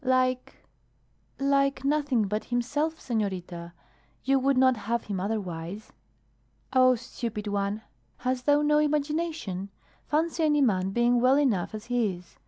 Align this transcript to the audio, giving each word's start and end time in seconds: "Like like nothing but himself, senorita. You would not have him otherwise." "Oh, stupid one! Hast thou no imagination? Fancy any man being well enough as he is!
"Like 0.03 0.55
like 1.39 1.83
nothing 1.85 2.27
but 2.27 2.45
himself, 2.45 2.99
senorita. 2.99 3.73
You 4.23 4.39
would 4.39 4.57
not 4.57 4.75
have 4.75 5.03
him 5.03 5.19
otherwise." 5.19 5.93
"Oh, 6.73 6.95
stupid 6.95 7.45
one! 7.45 7.83
Hast 8.17 8.47
thou 8.47 8.63
no 8.63 8.79
imagination? 8.79 9.69
Fancy 10.07 10.41
any 10.43 10.61
man 10.61 10.89
being 10.89 11.21
well 11.21 11.37
enough 11.39 11.75
as 11.75 11.85
he 11.85 12.15
is! 12.15 12.39